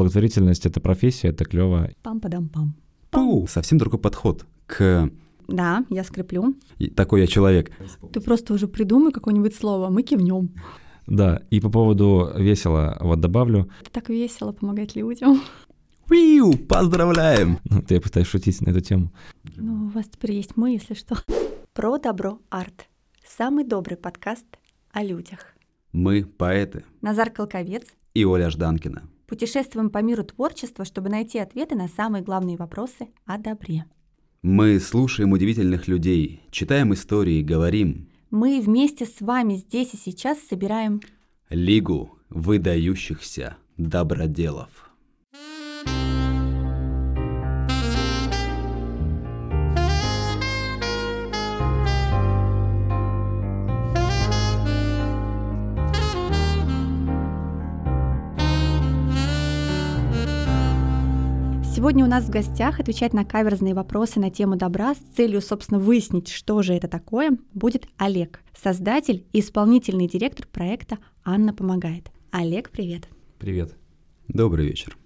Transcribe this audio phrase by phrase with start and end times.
[0.00, 1.90] Благотворительность— это профессия, это клево.
[2.02, 2.72] Пам-падам-пам.
[3.10, 5.10] Пу, совсем другой подход к
[5.46, 6.54] Да, я скреплю.
[6.78, 7.70] и такой я человек.
[8.10, 10.54] Ты просто уже придумай какое-нибудь слово, мы кивнем.
[11.06, 13.68] Да, и по поводу весело вот добавлю.
[13.82, 15.42] Это так весело помогать людям.
[16.08, 17.58] Уиу, поздравляем!
[17.64, 19.12] Ну, ты я пытаюсь шутить на эту тему.
[19.56, 21.16] Ну, у вас теперь есть мы, если что.
[21.74, 22.86] Про добро арт.
[23.26, 24.46] Самый добрый подкаст
[24.92, 25.40] о людях.
[25.92, 27.82] Мы поэты Назар Колковец.
[28.14, 29.02] и Оля Жданкина.
[29.30, 33.84] Путешествуем по миру творчества, чтобы найти ответы на самые главные вопросы о добре.
[34.42, 41.00] Мы слушаем удивительных людей, читаем истории, говорим Мы вместе с вами здесь и сейчас собираем
[41.48, 44.89] Лигу выдающихся доброделов.
[61.80, 65.80] Сегодня у нас в гостях отвечать на каверзные вопросы на тему добра с целью, собственно,
[65.80, 72.10] выяснить, что же это такое, будет Олег, создатель и исполнительный директор проекта «Анна помогает».
[72.32, 73.08] Олег, привет.
[73.38, 73.78] Привет.
[74.28, 74.98] Добрый вечер.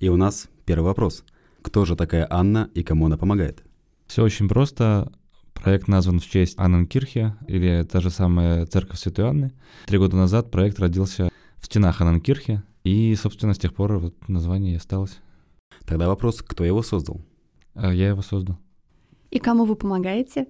[0.00, 1.24] И у нас первый вопрос.
[1.62, 3.62] Кто же такая Анна и кому она помогает?
[4.06, 5.10] Все очень просто.
[5.54, 9.52] Проект назван в честь Анненкирхе, или та же самая Церковь Святой Анны.
[9.86, 14.74] Три года назад проект родился в стенах Анненкирхе, и, собственно, с тех пор вот название
[14.74, 15.20] и осталось.
[15.86, 17.20] Тогда вопрос, кто его создал?
[17.74, 18.58] А Я его создал.
[19.30, 20.46] И кому вы помогаете?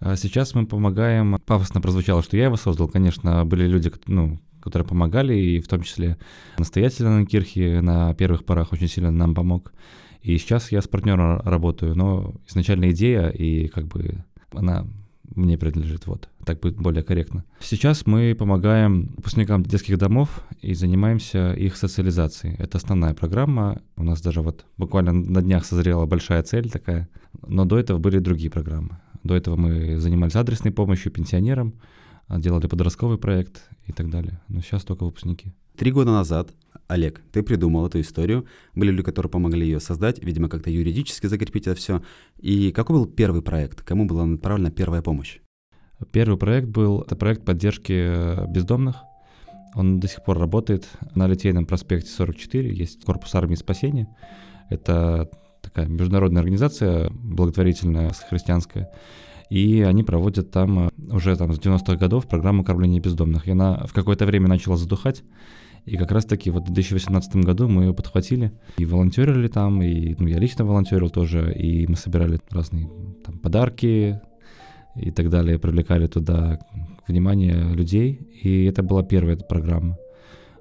[0.00, 4.86] А Сейчас мы помогаем, пафосно прозвучало, что я его создал, конечно, были люди, ну, которые
[4.86, 6.18] помогали, и в том числе
[6.58, 9.72] настоятель Анненкирхи на первых порах очень сильно нам помог.
[10.22, 14.86] И сейчас я с партнером работаю, но изначально идея, и как бы она
[15.34, 17.44] мне принадлежит, вот, так будет более корректно.
[17.60, 22.56] Сейчас мы помогаем выпускникам детских домов и занимаемся их социализацией.
[22.58, 23.80] Это основная программа.
[23.96, 27.08] У нас даже вот буквально на днях созрела большая цель такая.
[27.46, 28.98] Но до этого были другие программы.
[29.22, 31.74] До этого мы занимались адресной помощью пенсионерам,
[32.26, 34.40] а, делали подростковый проект и так далее.
[34.48, 35.52] Но сейчас только выпускники.
[35.76, 36.50] Три года назад,
[36.88, 38.46] Олег, ты придумал эту историю.
[38.74, 42.02] Были люди, которые помогли ее создать, видимо, как-то юридически закрепить это все.
[42.38, 43.82] И какой был первый проект?
[43.82, 45.38] Кому была направлена первая помощь?
[46.12, 48.96] Первый проект был это проект поддержки э, бездомных.
[49.74, 52.72] Он до сих пор работает на Литейном проспекте 44.
[52.72, 54.08] Есть корпус армии спасения.
[54.70, 55.28] Это
[55.60, 58.90] такая международная организация благотворительная, христианская.
[59.50, 63.46] И они проводят там э, уже там с 90-х годов программу кормления бездомных.
[63.46, 65.22] И она в какое-то время начала задухать.
[65.88, 70.26] И как раз-таки вот в 2018 году мы ее подхватили и волонтерили там, и ну,
[70.26, 72.90] я лично волонтерил тоже, и мы собирали разные
[73.24, 74.20] там, подарки
[74.96, 76.58] и так далее, привлекали туда
[77.06, 79.96] внимание людей, и это была первая программа,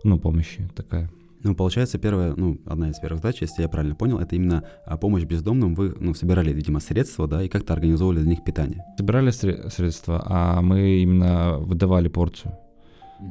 [0.03, 1.09] ну, помощи такая.
[1.43, 4.97] Ну, получается, первая, ну, одна из первых задач, если я правильно понял, это именно а,
[4.97, 5.75] помощь бездомным.
[5.75, 8.83] Вы, ну, собирали, видимо, средства, да, и как-то организовывали для них питание.
[8.97, 12.57] Собирали сре- средства, а мы именно выдавали порцию.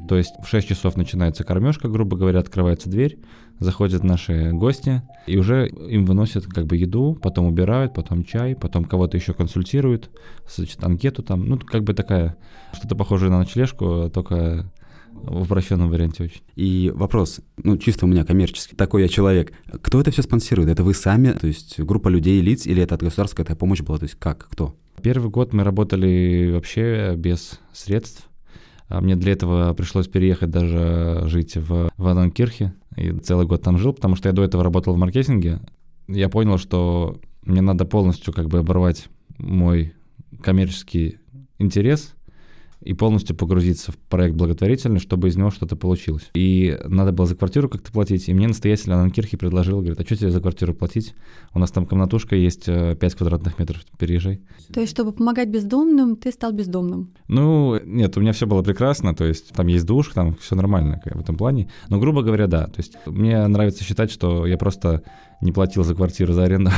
[0.07, 3.19] То есть в 6 часов начинается кормежка, грубо говоря, открывается дверь,
[3.59, 8.85] заходят наши гости, и уже им выносят как бы еду, потом убирают, потом чай, потом
[8.85, 10.09] кого-то еще консультируют,
[10.47, 12.35] значит, анкету там, ну, как бы такая,
[12.73, 14.71] что-то похожее на ночлежку, только
[15.11, 16.41] в упрощенном варианте очень.
[16.55, 19.53] И вопрос, ну, чисто у меня коммерческий, такой я человек.
[19.81, 20.69] Кто это все спонсирует?
[20.69, 23.97] Это вы сами, то есть группа людей, лиц, или это от государства какая-то помощь была?
[23.97, 24.75] То есть как, кто?
[25.01, 28.29] Первый год мы работали вообще без средств.
[28.89, 32.73] А Мне для этого пришлось переехать даже жить в, в Анненкирхе.
[32.95, 35.59] И целый год там жил, потому что я до этого работал в маркетинге.
[36.07, 39.93] Я понял, что мне надо полностью как бы оборвать мой
[40.41, 41.19] коммерческий
[41.59, 42.15] интерес
[42.81, 46.29] и полностью погрузиться в проект благотворительный, чтобы из него что-то получилось.
[46.33, 48.29] И надо было за квартиру как-то платить.
[48.29, 51.15] И мне настоятель Анненкирхи предложил, говорит, а что тебе за квартиру платить?
[51.53, 54.41] У нас там комнатушка есть, э, 5 квадратных метров, переезжай.
[54.73, 57.13] То есть, чтобы помогать бездомным, ты стал бездомным.
[57.27, 61.01] Ну, нет, у меня все было прекрасно, то есть там есть душ, там все нормально
[61.03, 61.69] в этом плане.
[61.89, 62.67] Но, грубо говоря, да.
[62.67, 65.03] То есть мне нравится считать, что я просто
[65.41, 66.71] не платил за квартиру, за аренду,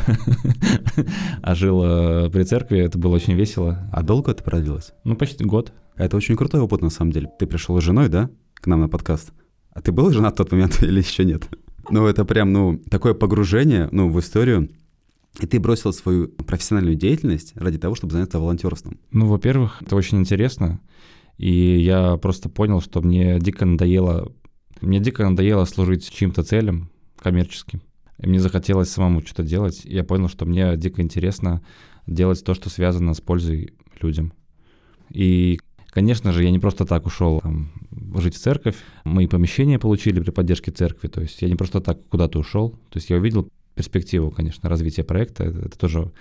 [1.41, 3.89] а жил э, при церкви, это было очень весело.
[3.91, 4.93] А долго это продлилось?
[5.03, 5.71] Ну, почти год.
[5.95, 7.29] Это очень крутой опыт, на самом деле.
[7.39, 9.31] Ты пришел с женой, да, к нам на подкаст?
[9.71, 11.47] А ты был женат в тот момент или еще нет?
[11.89, 14.69] Ну, это прям, ну, такое погружение, ну, в историю.
[15.39, 18.99] И ты бросил свою профессиональную деятельность ради того, чтобы заняться волонтерством.
[19.11, 20.81] Ну, во-первых, это очень интересно,
[21.37, 24.33] и я просто понял, что мне дико надоело,
[24.81, 27.81] мне дико надоело служить чьим-то целям коммерческим.
[28.19, 29.85] И мне захотелось самому что-то делать.
[29.85, 31.61] И я понял, что мне дико интересно
[32.05, 34.33] делать то, что связано с пользой людям.
[35.09, 35.59] И
[35.91, 37.71] Конечно же, я не просто так ушел там,
[38.15, 38.75] жить в церковь.
[39.05, 41.07] Мы помещения получили при поддержке церкви.
[41.07, 42.71] То есть я не просто так куда-то ушел.
[42.89, 45.45] То есть я увидел перспективу, конечно, развития проекта.
[45.45, 46.11] Это, это тоже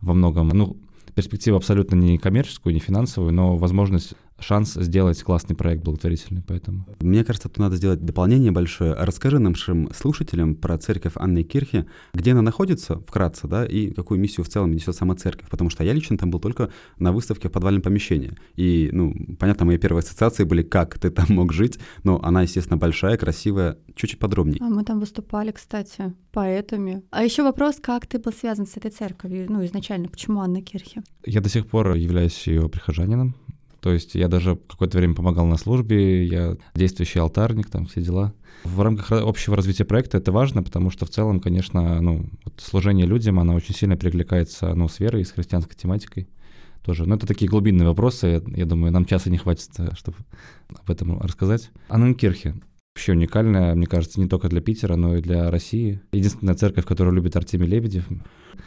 [0.00, 0.76] во многом, ну,
[1.14, 6.86] перспективу абсолютно не коммерческую, не финансовую, но возможность шанс сделать классный проект благотворительный, поэтому.
[7.00, 8.94] Мне кажется, тут надо сделать дополнение большое.
[8.94, 14.44] Расскажи нашим слушателям про церковь Анны Кирхи, где она находится, вкратце, да, и какую миссию
[14.44, 17.52] в целом несет сама церковь, потому что я лично там был только на выставке в
[17.52, 18.32] подвальном помещении.
[18.56, 22.76] И, ну, понятно, мои первые ассоциации были, как ты там мог жить, но она, естественно,
[22.76, 24.58] большая, красивая, чуть-чуть подробнее.
[24.60, 27.02] А мы там выступали, кстати, поэтами.
[27.10, 31.02] А еще вопрос, как ты был связан с этой церковью, ну, изначально, почему Анна Кирхи?
[31.24, 33.34] Я до сих пор являюсь ее прихожанином,
[33.84, 38.32] то есть я даже какое-то время помогал на службе, я действующий алтарник, там все дела.
[38.64, 43.04] В рамках общего развития проекта это важно, потому что в целом, конечно, ну, вот служение
[43.04, 46.28] людям, она очень сильно перекликается ну, с верой с христианской тематикой
[46.82, 47.04] тоже.
[47.04, 50.16] Но это такие глубинные вопросы, я, я думаю, нам часа не хватит, э, чтобы
[50.70, 51.70] об этом рассказать.
[51.88, 52.54] Анненкирхе.
[52.94, 56.00] Вообще уникальная, мне кажется, не только для Питера, но и для России.
[56.12, 58.06] Единственная церковь, которую любит Артемий Лебедев.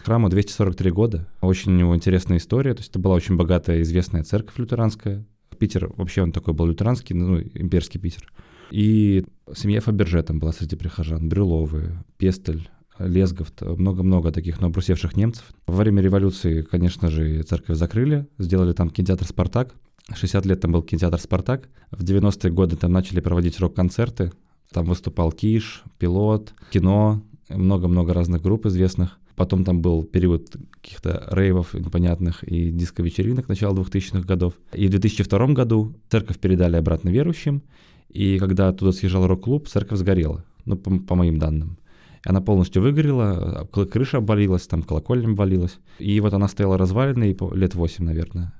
[0.03, 1.27] Храму 243 года.
[1.39, 2.73] Очень у него интересная история.
[2.73, 5.25] То есть это была очень богатая, известная церковь лютеранская.
[5.57, 8.29] Питер, вообще он такой был лютеранский, ну, имперский Питер.
[8.69, 9.23] И
[9.55, 11.29] семья Фаберже там была среди прихожан.
[11.29, 12.69] Брюловы, Пестель,
[12.99, 15.45] Лезгов, много-много таких обрусевших немцев.
[15.67, 19.73] Во время революции, конечно же, церковь закрыли, сделали там кинотеатр «Спартак».
[20.13, 21.69] 60 лет там был кинотеатр «Спартак».
[21.91, 24.31] В 90-е годы там начали проводить рок-концерты.
[24.71, 29.19] Там выступал Киш, Пилот, Кино, много-много разных групп известных.
[29.35, 34.53] Потом там был период каких-то рейвов непонятных и диско-вечеринок начала 2000-х годов.
[34.73, 37.61] И в 2002 году церковь передали обратно верующим,
[38.09, 41.77] и когда туда съезжал рок-клуб, церковь сгорела, ну, по, по моим данным.
[42.25, 45.77] Она полностью выгорела, крыша обвалилась, там колокольня обвалилась.
[45.99, 48.53] И вот она стояла разваленной лет 8, наверное.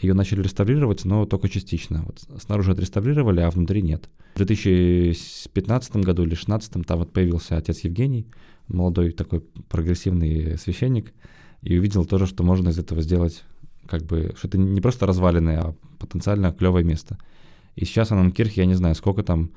[0.00, 2.04] Ее начали реставрировать, но только частично.
[2.06, 4.08] Вот снаружи отреставрировали, а внутри нет.
[4.34, 8.26] В 2015 году или 2016 там вот появился отец Евгений,
[8.68, 11.14] молодой такой прогрессивный священник,
[11.62, 13.44] и увидел тоже, что можно из этого сделать
[13.86, 17.18] как бы, что это не просто развалины, а потенциально клевое место.
[17.76, 19.50] И сейчас Ананкирхе, я не знаю, сколько там,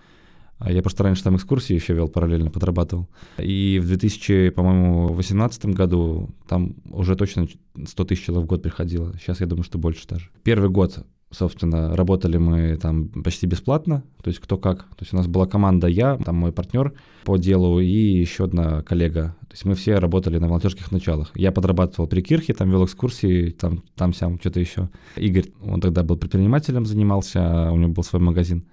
[0.67, 3.07] я просто раньше там экскурсии еще вел, параллельно подрабатывал.
[3.37, 7.47] И в 2000, по-моему, 2018 году там уже точно
[7.85, 9.13] 100 тысяч человек в год приходило.
[9.19, 10.29] Сейчас я думаю, что больше даже.
[10.43, 14.79] Первый год собственно, работали мы там почти бесплатно, то есть кто как.
[14.79, 18.81] То есть у нас была команда я, там мой партнер по делу и еще одна
[18.81, 19.35] коллега.
[19.41, 21.31] То есть мы все работали на волонтерских началах.
[21.35, 24.89] Я подрабатывал при Кирхе, там вел экскурсии, там, там сям, что-то еще.
[25.15, 28.65] Игорь, он тогда был предпринимателем, занимался, у него был свой магазин.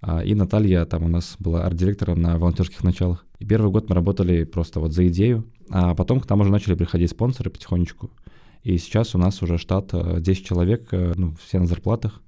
[0.00, 3.26] А, и Наталья там у нас была арт-директором на волонтерских началах.
[3.38, 6.74] И первый год мы работали просто вот за идею, а потом к нам уже начали
[6.74, 8.10] приходить спонсоры потихонечку.
[8.62, 12.20] И сейчас у нас уже штат 10 э, человек, э, ну, все на зарплатах.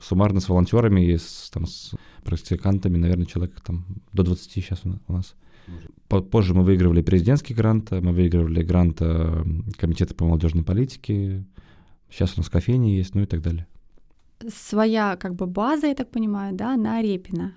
[0.00, 1.92] Суммарно с волонтерами и с, там, с
[2.24, 5.34] практикантами, наверное, человек там до 20 сейчас у нас.
[6.08, 9.44] Позже мы выигрывали президентский грант, мы выигрывали грант э,
[9.76, 11.44] Комитета по молодежной политике,
[12.10, 13.66] сейчас у нас кофейня есть, ну и так далее.
[14.46, 17.54] Своя как бы база, я так понимаю, да, на Репина.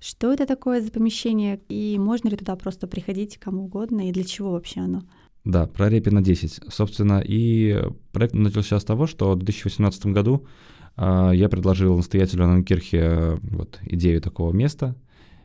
[0.00, 4.24] Что это такое за помещение, и можно ли туда просто приходить кому угодно, и для
[4.24, 5.02] чего вообще оно?
[5.44, 6.60] Да, про Репина 10.
[6.68, 7.82] Собственно, и
[8.12, 10.46] проект начался с того, что в 2018 году
[10.96, 14.96] э, я предложил настоятелю Ананкирхе э, вот, идею такого места,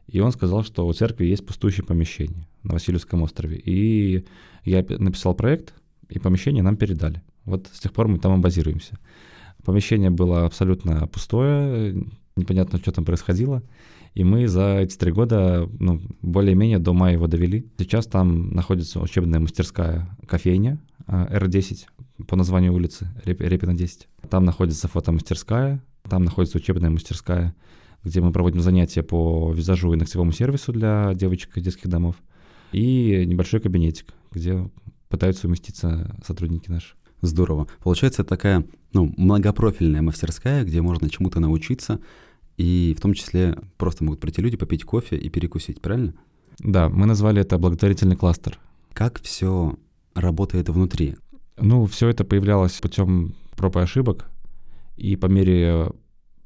[0.08, 3.58] и он сказал, что у церкви есть пустующее помещение на Васильевском острове.
[3.58, 4.26] И
[4.64, 5.74] я написал проект,
[6.10, 7.24] и помещение нам передали.
[7.46, 9.00] Вот с тех пор мы там базируемся.
[9.66, 12.06] Помещение было абсолютно пустое,
[12.36, 13.64] непонятно, что там происходило.
[14.14, 17.68] И мы за эти три года, ну, более-менее до мая его довели.
[17.78, 21.86] Сейчас там находится учебная мастерская кофейня R10
[22.20, 24.08] а, по названию улицы Репина 10.
[24.30, 27.54] Там находится фотомастерская, там находится учебная мастерская,
[28.04, 32.16] где мы проводим занятия по визажу и ногтевому сервису для девочек из детских домов.
[32.72, 34.70] И небольшой кабинетик, где
[35.10, 36.96] пытаются уместиться сотрудники наши.
[37.26, 37.68] Здорово.
[37.82, 42.00] Получается такая ну, многопрофильная мастерская, где можно чему-то научиться,
[42.58, 46.14] и в том числе просто могут прийти люди, попить кофе и перекусить, правильно?
[46.60, 48.60] Да, мы назвали это благотворительный кластер.
[48.94, 49.78] Как все
[50.14, 51.16] работает внутри?
[51.58, 54.30] Ну, все это появлялось путем проб и ошибок,
[54.96, 55.92] и по мере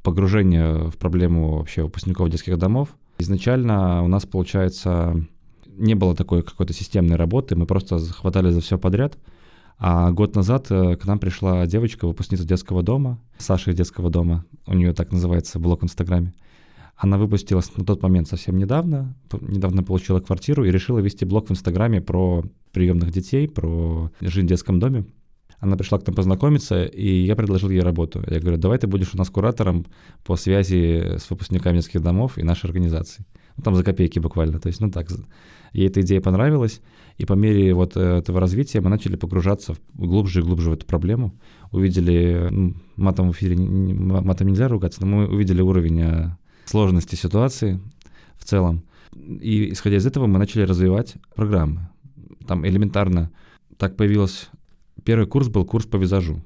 [0.01, 5.27] погружения в проблему вообще выпускников детских домов, изначально у нас, получается,
[5.67, 9.17] не было такой какой-то системной работы, мы просто хватали за все подряд—
[9.79, 14.45] а год назад э, к нам пришла девочка, выпускница детского дома, Саша из детского дома,
[14.67, 16.33] у нее так называется блог в Инстаграме.
[16.97, 21.51] Она выпустилась на тот момент совсем недавно, недавно получила квартиру и решила вести блог в
[21.51, 22.43] Инстаграме про
[22.73, 25.05] приемных детей, про жизнь в детском доме.
[25.59, 28.21] Она пришла к нам познакомиться, и я предложил ей работу.
[28.27, 29.85] Я говорю, давай ты будешь у нас куратором
[30.25, 33.25] по связи с выпускниками детских домов и нашей организации.
[33.59, 34.57] Ну, там за копейки буквально.
[34.57, 35.09] То есть, ну так,
[35.73, 36.79] ей эта идея понравилась,
[37.17, 41.35] и по мере вот этого развития мы начали погружаться глубже и глубже в эту проблему.
[41.73, 47.81] Увидели, ну, матом в эфире, матом нельзя ругаться, но мы увидели уровень э, сложности ситуации
[48.37, 48.83] в целом.
[49.13, 51.89] И исходя из этого мы начали развивать программы.
[52.47, 53.29] Там элементарно
[53.77, 54.49] так появилось...
[55.03, 56.41] Первый курс был курс по визажу.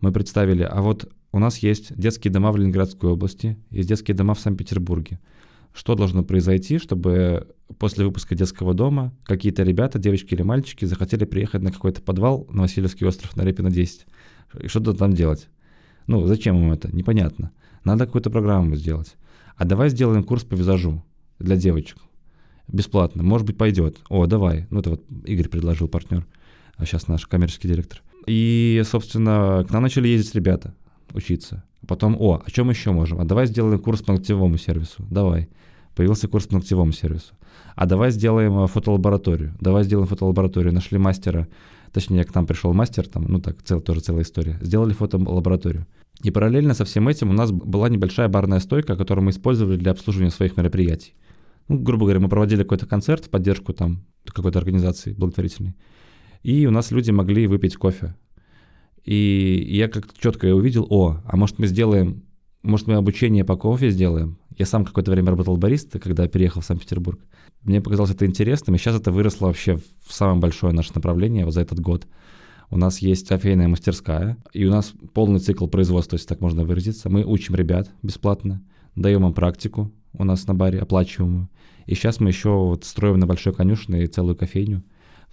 [0.00, 4.34] Мы представили, а вот у нас есть детские дома в Ленинградской области, есть детские дома
[4.34, 5.20] в Санкт-Петербурге.
[5.74, 11.62] Что должно произойти, чтобы после выпуска детского дома какие-то ребята, девочки или мальчики, захотели приехать
[11.62, 14.06] на какой-то подвал на Васильевский остров на Репина 10
[14.62, 15.48] и что-то там делать?
[16.06, 16.94] Ну, зачем им это?
[16.94, 17.50] Непонятно.
[17.82, 19.16] Надо какую-то программу сделать.
[19.56, 21.04] А давай сделаем курс по визажу
[21.38, 21.98] для девочек.
[22.68, 23.22] Бесплатно.
[23.22, 23.98] Может быть, пойдет.
[24.08, 24.66] О, давай.
[24.70, 26.24] Ну, это вот Игорь предложил, партнер.
[26.76, 28.00] А сейчас наш коммерческий директор.
[28.26, 30.74] И, собственно, к нам начали ездить ребята
[31.12, 31.64] учиться.
[31.86, 33.20] Потом, о, о чем еще можем?
[33.20, 35.04] А давай сделаем курс по ногтевому сервису.
[35.10, 35.48] Давай.
[35.94, 37.34] Появился курс по ногтевому сервису.
[37.76, 39.54] А давай сделаем э, фотолабораторию.
[39.60, 40.72] Давай сделаем фотолабораторию.
[40.72, 41.48] Нашли мастера.
[41.92, 44.58] Точнее, к нам пришел мастер, там, ну так, цел, тоже целая история.
[44.60, 45.86] Сделали фотолабораторию.
[46.22, 49.92] И параллельно со всем этим у нас была небольшая барная стойка, которую мы использовали для
[49.92, 51.14] обслуживания своих мероприятий.
[51.68, 55.76] Ну, грубо говоря, мы проводили какой-то концерт в поддержку там какой-то организации благотворительной.
[56.42, 58.14] И у нас люди могли выпить кофе.
[59.04, 62.22] И я как-то четко увидел, о, а может мы сделаем,
[62.62, 64.38] может мы обучение по кофе сделаем.
[64.56, 67.20] Я сам какое-то время работал баристой, когда переехал в Санкт-Петербург.
[67.62, 71.54] Мне показалось это интересным, и сейчас это выросло вообще в самое большое наше направление вот
[71.54, 72.06] за этот год.
[72.70, 77.10] У нас есть кофейная мастерская, и у нас полный цикл производства, если так можно выразиться.
[77.10, 78.62] Мы учим ребят бесплатно,
[78.94, 81.50] даем им практику у нас на баре, оплачиваемую.
[81.86, 84.82] И сейчас мы еще вот строим на Большой конюшне целую кофейню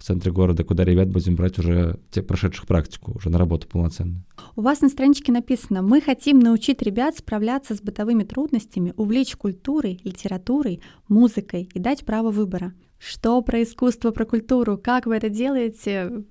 [0.02, 4.24] в центре города, куда ребят будем брать уже те прошедших практику, уже на работу полноценную.
[4.56, 10.00] У вас на страничке написано, мы хотим научить ребят справляться с бытовыми трудностями, увлечь культурой,
[10.02, 12.72] литературой, музыкой и дать право выбора.
[12.98, 14.76] Что про искусство, про культуру?
[14.76, 16.24] Как вы это делаете?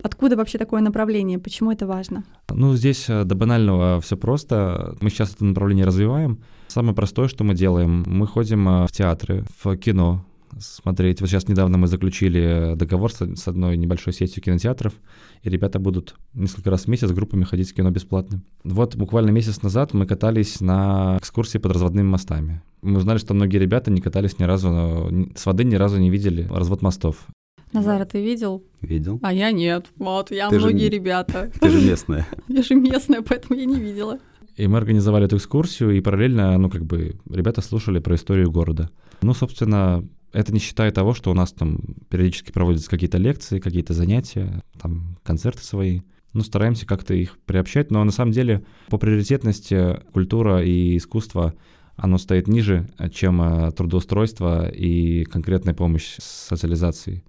[0.00, 1.40] Откуда вообще такое направление?
[1.40, 2.24] Почему это важно?
[2.50, 4.94] Ну, здесь э, до банального все просто.
[5.00, 6.42] Мы сейчас это направление развиваем.
[6.68, 10.25] Самое простое, что мы делаем, мы ходим э, в театры, в кино,
[10.58, 11.20] смотреть.
[11.20, 14.94] Вот сейчас недавно мы заключили договор с, с одной небольшой сетью кинотеатров,
[15.42, 18.42] и ребята будут несколько раз в месяц группами ходить в кино бесплатно.
[18.64, 22.62] Вот буквально месяц назад мы катались на экскурсии под разводными мостами.
[22.82, 26.46] Мы узнали, что многие ребята не катались ни разу, с воды ни разу не видели
[26.50, 27.26] развод мостов.
[27.72, 28.64] Назара, ты видел?
[28.80, 29.18] Видел.
[29.22, 29.86] А я нет.
[29.96, 31.50] Вот, я ты многие же, ребята.
[31.60, 32.26] Ты же местная.
[32.48, 34.18] Я же местная, поэтому я не видела.
[34.56, 38.88] И мы организовали эту экскурсию, и параллельно, ну, как бы, ребята слушали про историю города.
[39.20, 41.78] Ну, собственно, это не считая того, что у нас там
[42.10, 46.02] периодически проводятся какие-то лекции, какие-то занятия, там концерты свои.
[46.34, 51.54] Ну, стараемся как-то их приобщать, но на самом деле по приоритетности культура и искусство
[51.96, 57.24] оно стоит ниже, чем э, трудоустройство и конкретная помощь с социализацией.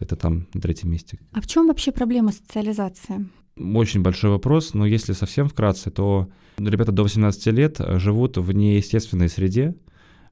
[0.00, 1.20] Это там на третьем месте.
[1.30, 3.28] А в чем вообще проблема социализации?
[3.56, 9.28] Очень большой вопрос, но если совсем вкратце, то ребята до 18 лет живут в неестественной
[9.28, 9.76] среде,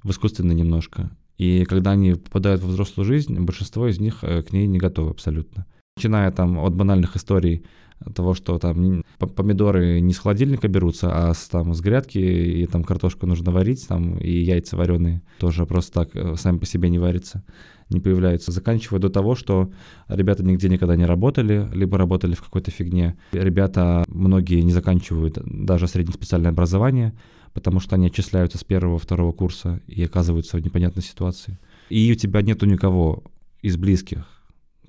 [0.03, 1.11] в искусственной немножко.
[1.41, 5.13] И когда они попадают во взрослую жизнь, большинство из них э, к ней не готовы
[5.13, 5.65] абсолютно.
[5.97, 7.65] Начиная там от банальных историй
[8.15, 12.85] того, что там помидоры не с холодильника берутся, а с, там, с грядки, и там
[12.85, 16.99] картошку нужно варить, там, и яйца вареные тоже просто так э, сами по себе не
[16.99, 17.43] варятся,
[17.89, 18.53] не появляются.
[18.53, 19.73] Заканчивая до того, что
[20.09, 23.17] ребята нигде никогда не работали, либо работали в какой-то фигне.
[23.33, 27.15] Ребята, многие не заканчивают даже среднее специальное образование,
[27.53, 31.59] потому что они отчисляются с первого-второго курса и оказываются в непонятной ситуации.
[31.89, 33.25] И у тебя нету никого
[33.63, 34.41] из близких,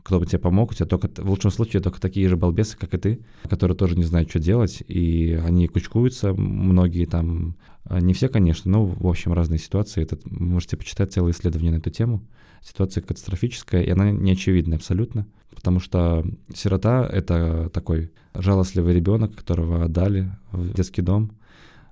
[0.03, 2.93] кто бы тебе помог, у тебя только, в лучшем случае, только такие же балбесы, как
[2.93, 8.13] и ты, которые тоже не знают, что делать, и они кучкуются, многие там, а, не
[8.13, 10.03] все, конечно, но, в общем, разные ситуации.
[10.03, 12.23] Это, можете почитать целые исследования на эту тему.
[12.63, 19.85] Ситуация катастрофическая, и она не очевидна абсолютно, потому что сирота— это такой жалостливый ребенок, которого
[19.85, 21.31] отдали в детский дом,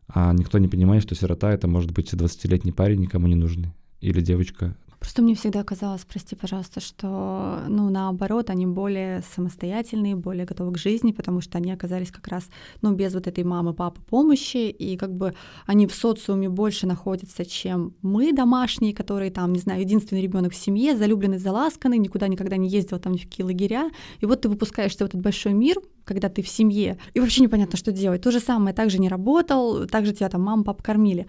[0.09, 4.21] а никто не понимает, что сирота— это может быть 20-летний парень, никому не нужный, или
[4.21, 4.75] девочка.
[4.99, 10.77] Просто мне всегда казалось, прости, пожалуйста, что, ну, наоборот, они более самостоятельные, более готовы к
[10.77, 12.49] жизни, потому что они оказались как раз,
[12.81, 15.33] ну, без вот этой мамы, папы помощи, и как бы
[15.65, 20.57] они в социуме больше находятся, чем мы, домашние, которые там, не знаю, единственный ребенок в
[20.57, 23.89] семье, залюбленный, заласканный, никуда никогда не ездил там ни в какие лагеря,
[24.19, 27.77] и вот ты выпускаешься в этот большой мир, когда ты в семье, и вообще непонятно,
[27.77, 28.21] что делать.
[28.21, 31.25] То же самое, также не работал, также тебя там мама, папа кормили.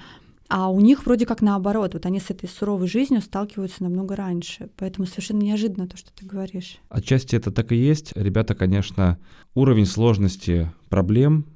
[0.51, 4.69] А у них вроде как наоборот, вот они с этой суровой жизнью сталкиваются намного раньше,
[4.77, 6.79] поэтому совершенно неожиданно то, что ты говоришь.
[6.89, 8.13] Отчасти это так и есть.
[8.17, 9.21] Ребята, конечно,
[9.55, 11.47] уровень сложности проблем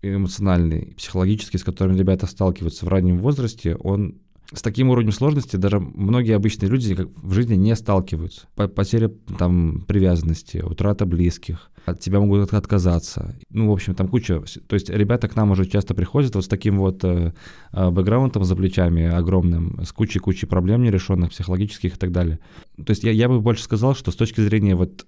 [0.00, 5.78] эмоциональный, психологический, с которым ребята сталкиваются в раннем возрасте, он с таким уровнем сложности даже
[5.78, 8.48] многие обычные люди в жизни не сталкиваются.
[8.54, 13.36] Потеря там привязанности, утрата близких, от тебя могут отказаться.
[13.50, 14.42] Ну, в общем, там куча.
[14.66, 17.32] То есть ребята к нам уже часто приходят вот с таким вот э,
[17.72, 22.40] э бэкграундом за плечами огромным, с кучей-кучей проблем нерешенных, психологических и так далее.
[22.76, 25.06] То есть я, я бы больше сказал, что с точки зрения вот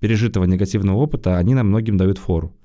[0.00, 2.56] пережитого негативного опыта, они нам многим дают фору.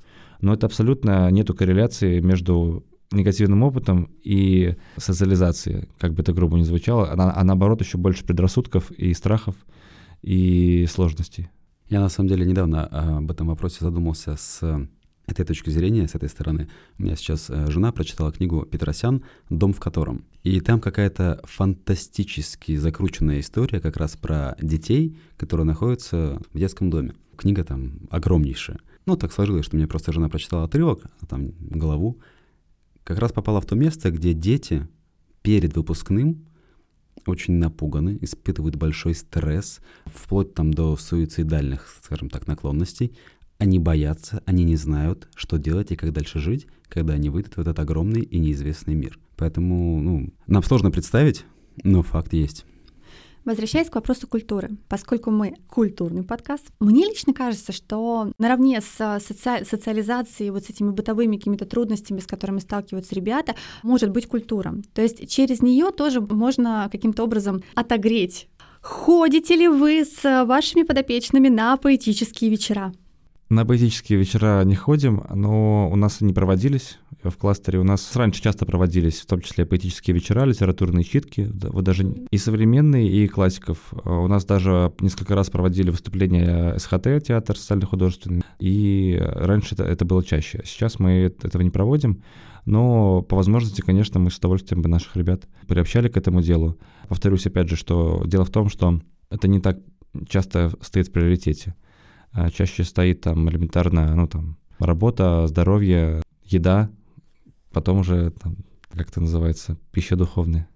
[0.42, 6.64] Но это абсолютно нету корреляции между негативным опытом и социализацией, как бы это грубо не
[6.64, 9.56] звучало, а, а наоборот еще больше предрассудков и страхов
[10.22, 11.50] и сложностей.
[11.90, 14.88] Я на самом деле недавно а, об этом вопросе задумался с
[15.28, 16.70] этой точки зрения, с этой стороны.
[16.98, 20.26] У меня сейчас э, жена прочитала книгу Петросян «Дом в котором».
[20.44, 27.14] И там какая-то фантастически закрученная история как раз про детей, которые находятся в детском доме.
[27.38, 28.80] Книга там огромнейшая.
[29.06, 32.20] Ну, так сложилось, что мне просто жена прочитала отрывок, а там голову,
[33.12, 34.88] как раз попала в то место, где дети
[35.42, 36.46] перед выпускным
[37.26, 43.16] очень напуганы, испытывают большой стресс, вплоть там до суицидальных, скажем так, наклонностей.
[43.58, 47.60] Они боятся, они не знают, что делать и как дальше жить, когда они выйдут в
[47.60, 49.20] этот огромный и неизвестный мир.
[49.36, 51.44] Поэтому ну, нам сложно представить,
[51.84, 52.66] но факт есть.
[53.44, 59.66] Возвращаясь к вопросу культуры, поскольку мы культурный подкаст, мне лично кажется, что наравне с соци...
[59.66, 64.76] социализацией, вот с этими бытовыми какими-то трудностями, с которыми сталкиваются ребята, может быть культура.
[64.94, 68.48] То есть через нее тоже можно каким-то образом отогреть.
[68.82, 72.94] Ходите ли вы с вашими подопечными на поэтические вечера?
[73.52, 77.80] На поэтические вечера не ходим, но у нас они проводились в кластере.
[77.80, 82.38] У нас раньше часто проводились, в том числе поэтические вечера, литературные читки, вот даже и
[82.38, 83.94] современные, и классиков.
[84.06, 90.24] У нас даже несколько раз проводили выступления СХТ, театр социально-художественный, и раньше это, это было
[90.24, 90.62] чаще.
[90.64, 92.24] Сейчас мы этого не проводим,
[92.64, 96.78] но по возможности, конечно, мы с удовольствием бы наших ребят приобщали к этому делу.
[97.10, 99.78] Повторюсь опять же, что дело в том, что это не так
[100.30, 101.76] часто стоит в приоритете.
[102.32, 106.90] А чаще стоит там элементарно, ну там, работа, здоровье, еда,
[107.72, 108.58] потом уже, там,
[108.92, 110.68] как это называется, пища духовная.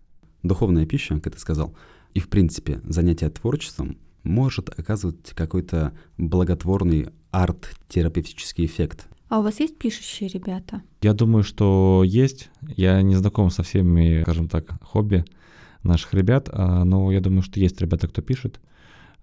[0.44, 1.76] Духовная пища, как ты сказал.
[2.14, 9.08] И, в принципе, занятие творчеством может оказывать какой-то благотворный арт-терапевтический эффект.
[9.28, 10.82] А у вас есть пишущие ребята?
[11.02, 12.50] Я думаю, что есть.
[12.62, 15.26] Я не знаком со всеми, скажем так, хобби
[15.84, 18.60] наших ребят, а, но я думаю, что есть ребята, кто пишет.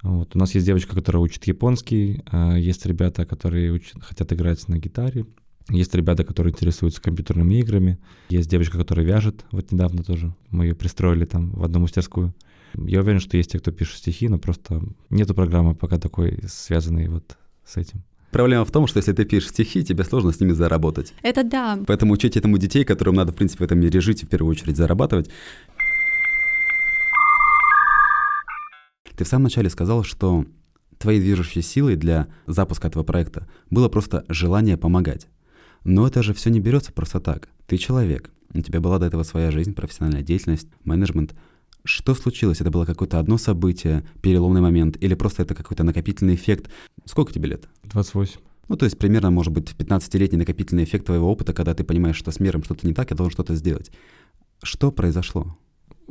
[0.02, 0.34] Вот.
[0.34, 4.78] У нас есть девочка, которая учит японский, а, есть ребята, которые учат, хотят играть на
[4.78, 5.26] гитаре,
[5.70, 10.74] есть ребята, которые интересуются компьютерными играми, есть девочка, которая вяжет, вот недавно тоже, мы ее
[10.74, 12.34] пристроили там в одну мастерскую.
[12.74, 17.08] Я уверен, что есть те, кто пишет стихи, но просто нету программы пока такой, связанной
[17.08, 18.02] вот с этим.
[18.32, 21.12] Проблема в том, что если ты пишешь стихи, тебе сложно с ними заработать.
[21.22, 21.78] Это да.
[21.86, 24.50] Поэтому учить этому детей, которым надо, в принципе, в этом мире жить и в первую
[24.50, 25.28] очередь зарабатывать,
[29.16, 30.46] Ты в самом начале сказал, что
[30.98, 35.26] твоей движущей силой для запуска этого проекта было просто желание помогать.
[35.84, 37.48] Но это же все не берется просто так.
[37.66, 41.34] Ты человек, у тебя была до этого своя жизнь, профессиональная деятельность, менеджмент.
[41.84, 42.60] Что случилось?
[42.60, 46.70] Это было какое-то одно событие, переломный момент, или просто это какой-то накопительный эффект?
[47.04, 47.68] Сколько тебе лет?
[47.84, 48.38] 28.
[48.68, 52.30] Ну, то есть примерно, может быть, 15-летний накопительный эффект твоего опыта, когда ты понимаешь, что
[52.30, 53.90] с миром что-то не так, я должен что-то сделать.
[54.62, 55.56] Что произошло?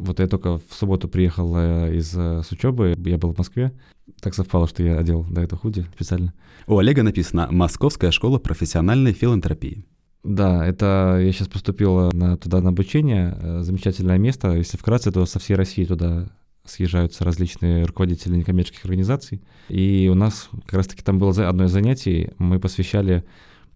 [0.02, 3.72] Вот я только в субботу приехал э, из э, с учебы, я был в Москве.
[4.20, 6.34] Так совпало, что я одел до этого худи специально.
[6.68, 9.86] У Олега написано «Московская школа профессиональной филантропии».
[10.24, 13.62] Да, это я сейчас поступил э, на, туда на обучение.
[13.62, 14.54] Замечательное место.
[14.54, 16.30] Если вкратце, то со всей России туда
[16.66, 19.42] съезжаются различные руководители некоммерческих организаций.
[19.70, 22.32] И у нас как раз-таки там было одно из занятий.
[22.40, 23.24] Мы посвящали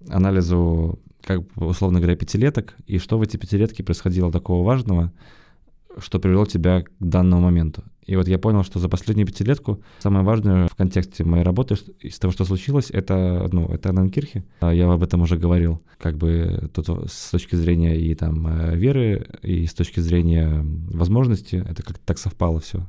[0.09, 5.11] анализу, как условно говоря, пятилеток, и что в эти пятилетки происходило такого важного,
[5.99, 7.83] что привело тебя к данному моменту.
[8.05, 12.19] И вот я понял, что за последнюю пятилетку самое важное в контексте моей работы из
[12.19, 14.43] того, что случилось, это, ну, это Ананкирхи.
[14.59, 15.81] А я об этом уже говорил.
[15.97, 21.63] Как бы тут с точки зрения и там э, веры, и с точки зрения возможности,
[21.67, 22.85] это как-то так совпало все.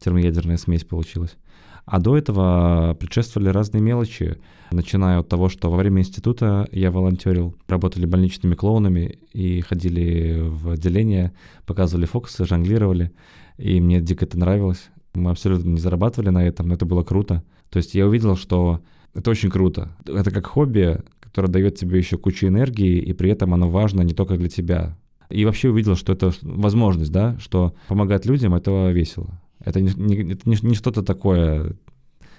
[0.00, 1.36] Термоядерная смесь получилась.
[1.86, 4.38] А до этого предшествовали разные мелочи,
[4.72, 10.70] начиная от того, что во время института я волонтерил, работали больничными клоунами и ходили в
[10.70, 11.32] отделение,
[11.64, 13.12] показывали фокусы, жонглировали,
[13.56, 14.88] и мне дико это нравилось.
[15.14, 17.44] Мы абсолютно не зарабатывали на этом, но это было круто.
[17.70, 18.80] То есть я увидел, что
[19.14, 19.96] это очень круто.
[20.06, 24.12] Это как хобби, которое дает тебе еще кучу энергии, и при этом оно важно не
[24.12, 24.96] только для тебя,
[25.30, 29.40] И вообще увидел, что это возможность, да, что помогать людям— это весело.
[29.64, 31.76] Это не, не, не, не что-то такое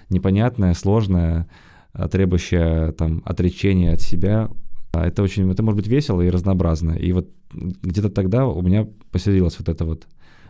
[0.08, 1.48] непонятное, сложное,
[1.92, 4.50] а, требующее там отречения от себя.
[4.92, 6.92] А это очень, это может быть весело и разнообразно.
[6.92, 10.06] И вот где-то тогда у меня поселилось вот это вот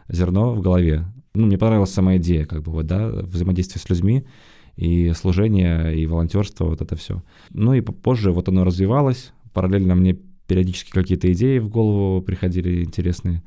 [0.09, 1.07] зерно в голове.
[1.35, 4.27] Ну, мне понравилась сама идея, как бы, вот, да, взаимодействие с людьми,
[4.77, 7.23] и служение, и волонтерство, вот это все.
[7.51, 13.43] Ну и позже вот оно развивалось, параллельно мне периодически какие-то идеи в голову приходили интересные,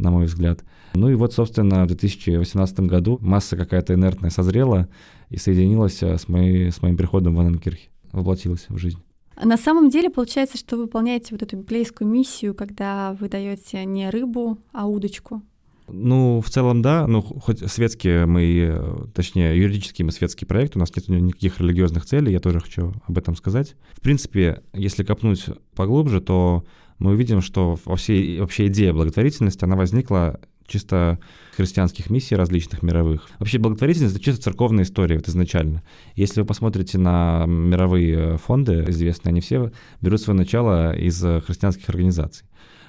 [0.00, 0.64] на мой взгляд.
[0.94, 4.88] Ну и вот, собственно, в 2018 году масса какая-то инертная созрела
[5.28, 8.98] и соединилась э, с, моей, с моим приходом в Анненкирхе, воплотилась в жизнь.
[9.42, 14.10] На самом деле получается, что вы выполняете вот эту библейскую миссию, когда вы даете не
[14.10, 15.42] рыбу, а удочку.
[15.92, 17.06] Ну, в целом, да.
[17.06, 22.32] Ну, хоть светские мы, точнее, юридический мы светский проект, у нас нет никаких религиозных целей,
[22.32, 23.74] я тоже хочу об этом сказать.
[23.92, 26.64] В принципе, если копнуть поглубже, то
[27.00, 31.18] мы увидим, что во всей, вообще идея благотворительности, она возникла чисто
[31.56, 33.28] христианских миссий различных мировых.
[33.40, 35.82] Вообще благотворительность— это чисто церковная история вот изначально.
[36.14, 42.46] Если вы посмотрите на мировые фонды, известные, они все берут свое начало из христианских организаций.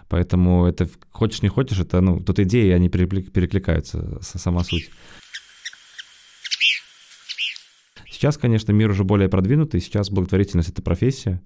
[0.10, 4.92] Поэтому это хочешь не хочешь, это ну тут идеи они перекликаются сама суть.
[8.12, 11.42] Сейчас, конечно, мир уже более продвинутый, сейчас благотворительность это профессия.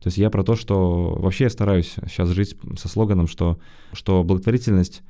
[0.00, 3.58] То есть я про то, что вообще я стараюсь сейчас жить со слоганом, что,
[3.92, 5.02] что благотворительность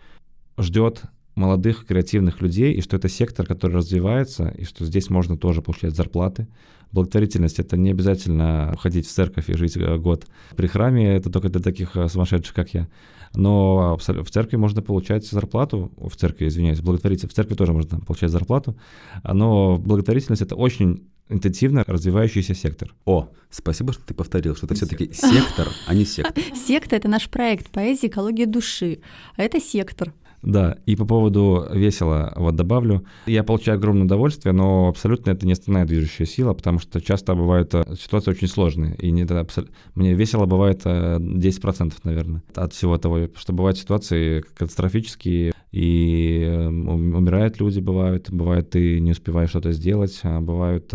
[0.59, 1.03] ждет
[1.37, 5.94] молодых креативных людей, и что это сектор, который развивается, и что здесь можно тоже получать
[5.94, 6.48] зарплаты.
[6.92, 10.26] Благотворительность— это не обязательно ходить в церковь и жить э, год.
[10.57, 12.88] При храме это только для таких э, сумасшедших, как я.
[13.33, 18.31] Но в церкви можно получать зарплату, в церкви, извиняюсь, благотворительность, в церкви тоже можно получать
[18.31, 18.76] зарплату,
[19.22, 22.94] но благотворительность— это очень интенсивно развивающийся сектор.
[23.04, 26.44] О, спасибо, что ты повторил, что это все-таки сектор, а не сектор.
[26.54, 29.00] Секта— это наш проект «Поэзия экология души»,
[29.36, 30.12] а это сектор.
[30.42, 33.05] Да, и по поводу весело вот добавлю.
[33.26, 37.74] Я получаю огромное удовольствие, но абсолютно это не основная движущая сила, потому что часто бывают
[37.74, 38.94] э, ситуации очень сложные.
[38.96, 39.64] И не, абсол...
[39.94, 46.66] мне весело бывает 10%, э, наверное, от всего того, что бывают ситуации катастрофические, и э,
[46.68, 50.92] умирают люди бывают, бывает ты не успеваешь что-то сделать, а бывают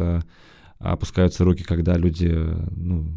[0.80, 2.28] опускаются руки, когда люди,
[2.72, 3.08] ну,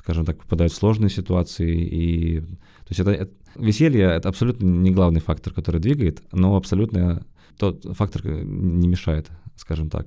[0.00, 5.20] скажем так, попадают в сложные ситуации, и то есть это, Веселье— это абсолютно не главный
[5.20, 7.26] фактор, который двигает, но абсолютно
[7.58, 10.06] тот фактор не мешает, скажем так.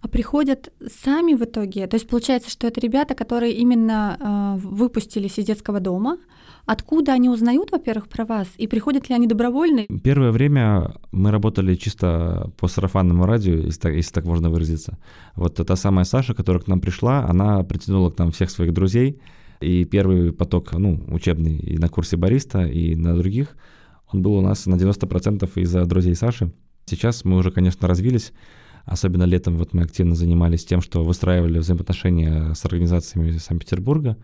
[0.00, 1.86] А приходят сами в итоге?
[1.86, 4.16] То есть получается, что это ребята, которые именно
[4.60, 6.18] э, выпустились из детского дома.
[6.66, 8.46] Откуда они узнают, во-первых, про вас?
[8.58, 9.86] И приходят ли они добровольно?
[10.04, 14.98] Первое время мы работали чисто по сарафанному радио, если так, если так можно выразиться.
[15.34, 19.20] Вот та самая Саша, которая к нам пришла, она притянула к нам всех своих друзей,
[19.60, 23.56] и первый поток, ну, учебный и на курсе бариста, и на других,
[24.12, 26.52] он был у нас на 90% из-за друзей Саши.
[26.84, 28.32] Сейчас мы уже, конечно, развились,
[28.88, 34.16] особенно летом вот мы активно занимались тем, что выстраивали взаимоотношения с организациями Санкт-Петербурга,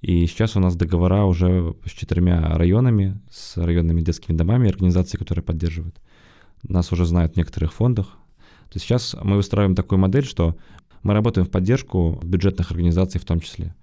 [0.00, 5.44] и сейчас у нас договора уже с четырьмя районами, с районными детскими домами, организации, которые
[5.44, 6.00] поддерживают.
[6.62, 8.06] Нас уже знают в некоторых фондах.
[8.70, 10.56] То есть сейчас мы выстраиваем такую модель, что
[11.02, 13.74] мы работаем в поддержку бюджетных организаций в том числе.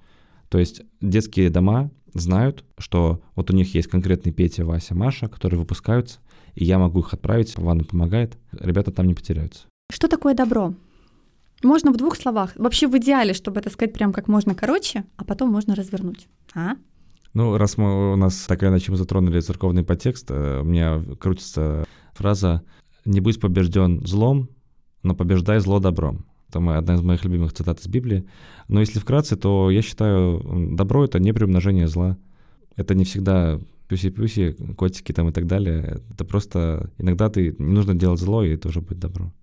[0.49, 5.59] То есть детские дома знают, что вот у них есть конкретный Петя, Вася, Маша, которые
[5.59, 6.19] выпускаются,
[6.55, 9.67] и я могу их отправить, Ванна помогает, ребята там не потеряются.
[9.89, 10.73] Что такое добро?
[11.63, 12.51] Можно в двух словах.
[12.55, 16.27] Вообще в идеале, чтобы это сказать прям как можно короче, а потом можно развернуть.
[16.53, 16.75] А?
[17.33, 21.01] Ну, раз мы, у нас так или иначе мы затронули церковный подтекст, э, у меня
[21.19, 22.63] крутится фраза
[23.05, 24.49] «Не будь побежден злом,
[25.03, 26.25] но побеждай зло добром».
[26.49, 28.27] Это одна из моих любимых цитат из Библии.
[28.67, 32.17] Но если вкратце, то я считаю, добро— это не приумножение зла.
[32.75, 36.01] Это не всегда пюси-пюси, котики там и так далее.
[36.11, 39.33] Это просто иногда ты не нужно делать зло, и это уже будет добро.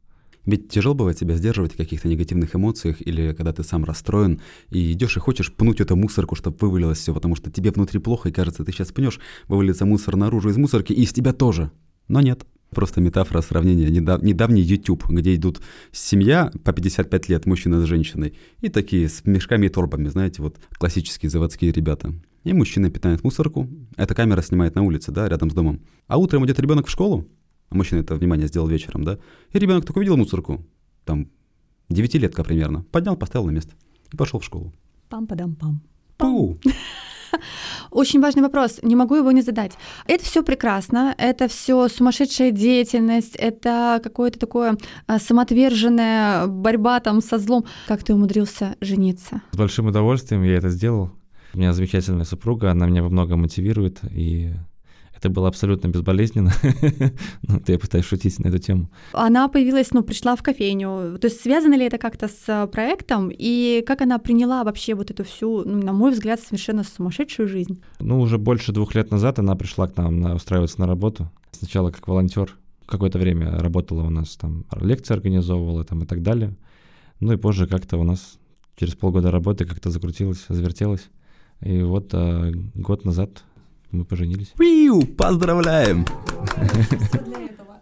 [0.46, 4.92] Ведь тяжело бывает себя сдерживать в каких-то негативных эмоциях или когда ты сам расстроен и
[4.92, 8.32] идешь и хочешь пнуть эту мусорку, чтобы вывалилось все, потому что тебе внутри плохо, и
[8.32, 11.70] кажется, ты сейчас пнешь, вывалится мусор наружу из мусорки, и из тебя тоже.
[12.08, 12.44] Но нет.
[12.70, 13.88] Просто метафора сравнения.
[13.88, 15.60] Недав, недавний YouTube, где идут
[15.92, 20.56] семья по 55 лет, мужчина с женщиной, и такие с мешками и торбами, знаете, вот
[20.76, 22.12] классические заводские ребята.
[22.42, 23.68] И мужчина питает мусорку.
[23.96, 25.80] Эта камера снимает на улице, да, рядом с домом.
[26.08, 27.26] А утром идет ребенок в школу,
[27.74, 29.18] а мужчина это внимание сделал вечером, да,
[29.52, 30.64] и ребенок только увидел мусорку,
[31.04, 31.28] там,
[31.88, 33.72] девятилетка примерно, поднял, поставил на место
[34.12, 34.72] и пошел в школу.
[35.10, 35.80] Пам-падам-пам.
[36.16, 36.56] Пу!
[37.90, 39.72] Очень важный вопрос, не могу его не задать.
[40.06, 47.38] Это все прекрасно, это все сумасшедшая деятельность, это какое-то такое а, самоотверженная борьба там со
[47.38, 47.64] злом.
[47.88, 49.42] Как ты умудрился жениться?
[49.50, 51.10] С большим удовольствием я это сделал.
[51.54, 54.52] У меня замечательная супруга, она меня во многом мотивирует, и
[55.24, 56.52] Это было абсолютно безболезненно.
[57.48, 58.90] ну, я пытаюсь шутить на эту тему.
[59.14, 61.18] Она появилась, ну, пришла в кофейню.
[61.18, 63.30] То есть связано ли это как-то с э, проектом?
[63.32, 67.82] И как она приняла вообще вот эту всю, ну, на мой взгляд, совершенно сумасшедшую жизнь?
[68.00, 71.30] Ну, уже больше двух лет назад она пришла к нам на, устраиваться на работу.
[71.52, 72.54] Сначала как волонтер.
[72.84, 76.54] Какое-то время работала у нас там, лекции организовывала там и так далее.
[77.20, 78.38] Ну и позже как-то у нас
[78.76, 81.08] через полгода работы как-то закрутилось, завертелось.
[81.62, 83.42] И вот а, год назад
[83.94, 84.52] мы поженились.
[84.58, 86.04] Виу, поздравляем!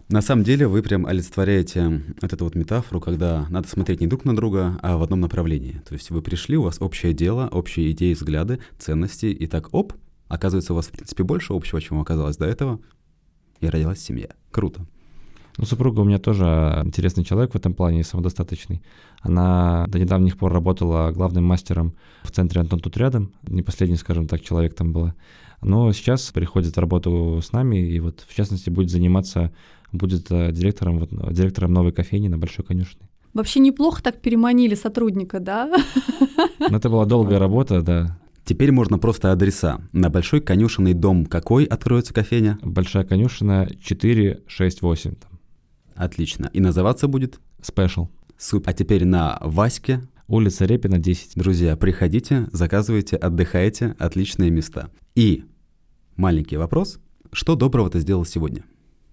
[0.09, 4.27] На самом деле вы прям олицетворяете вот эту вот метафору, когда надо смотреть не друг
[4.27, 5.81] на друга, а в одном направлении.
[5.88, 9.94] То есть вы пришли, у вас общее дело, общие идеи, взгляды, ценности, и так оп,
[10.29, 12.81] оказывается, у вас, в принципе, больше общего, чем оказалось до этого,
[13.61, 14.29] и родилась семья.
[14.51, 14.87] Круто.
[15.59, 16.44] Ну, супруга у меня тоже
[16.85, 18.83] интересный человек в этом плане, самодостаточный.
[19.20, 24.27] Она до недавних пор работала главным мастером в центре Антон тут рядом, не последний, скажем
[24.27, 25.14] так, человек там была.
[25.62, 29.53] Но сейчас приходит работу с нами, и вот, в частности, будет заниматься,
[29.92, 33.09] будет э, директором, вот, директором новой кофейни на Большой конюшне.
[33.33, 35.72] Вообще неплохо так переманили сотрудника, да?
[36.59, 38.18] Ну, это была долгая работа, да.
[38.44, 39.81] Теперь можно просто адреса.
[39.92, 42.59] На Большой конюшенный дом какой откроется кофейня?
[42.62, 45.14] Большая конюшина 468.
[45.14, 45.40] Там.
[45.94, 46.51] Отлично.
[46.53, 47.40] И называться будет?
[47.62, 48.09] Special.
[48.37, 48.70] Супер.
[48.70, 50.03] А теперь на Ваське.
[50.27, 51.33] Улица Репина, 10.
[51.37, 53.94] Друзья, приходите, заказывайте, отдыхайте.
[53.98, 54.90] Отличные места.
[55.14, 55.44] И
[56.22, 57.00] маленький вопрос.
[57.32, 58.62] Что доброго ты сделал сегодня?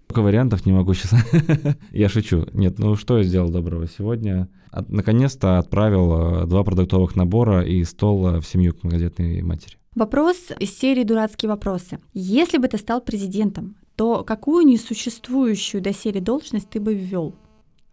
[0.08, 1.14] Только вариантов не могу сейчас.
[1.92, 2.46] я шучу.
[2.54, 4.48] Нет, ну что я сделал доброго сегодня?
[4.70, 9.78] От, наконец-то отправил э, два продуктовых набора и стол э, в семью к многодетной матери.
[9.96, 12.00] Вопрос из серии «Дурацкие вопросы».
[12.14, 17.34] Если бы ты стал президентом, то какую несуществующую доселе должность ты бы ввел?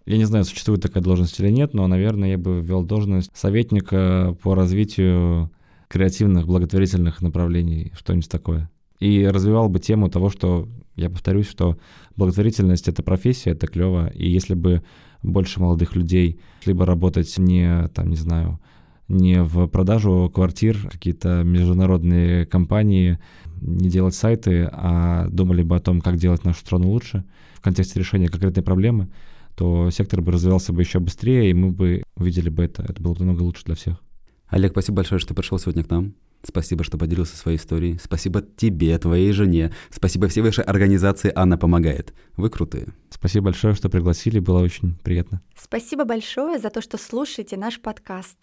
[0.04, 4.36] Я не знаю, существует такая должность или нет, но, наверное, я бы ввел должность советника
[4.42, 5.50] по развитию
[5.88, 8.70] креативных, благотворительных направлений, что-нибудь такое.
[8.98, 11.76] И развивал бы тему того, что, я повторюсь, что
[12.16, 14.82] благотворительность— это профессия, это клево, и если бы
[15.22, 18.60] больше молодых людей либо работать не, там, не знаю,
[19.08, 23.18] не в продажу квартир, какие-то международные компании,
[23.60, 28.00] не делать сайты, а думали бы о том, как делать нашу страну лучше в контексте
[28.00, 29.08] решения конкретной проблемы,
[29.56, 32.82] то сектор бы развивался бы еще быстрее, и мы бы увидели бы это.
[32.82, 34.02] Это было бы намного лучше для всех.
[34.48, 36.14] Олег, спасибо большое, что пришел сегодня к нам.
[36.42, 37.98] Спасибо, что поделился своей историей.
[38.02, 39.72] Спасибо тебе, твоей жене.
[39.90, 42.14] Спасибо всей вашей организации «Анна помогает».
[42.36, 42.94] Вы крутые.
[43.10, 44.38] Спасибо большое, что пригласили.
[44.38, 45.42] Было очень приятно.
[45.56, 48.38] Спасибо большое за то, что слушаете наш подкаст.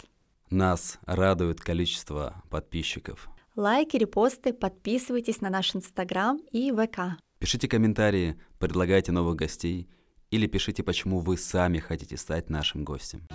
[0.49, 3.29] Нас радует количество подписчиков.
[3.55, 7.17] Лайки, репосты, подписывайтесь на наш Инстаграм и ВК.
[7.39, 9.87] Пишите комментарии, предлагайте новых гостей
[10.31, 13.27] или пишите, почему вы сами хотите стать нашим гостем.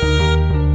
[0.00, 0.67] thank you